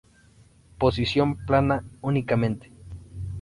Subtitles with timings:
[0.79, 2.71] Posición plana únicamente.